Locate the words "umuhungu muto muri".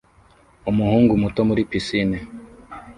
0.69-1.61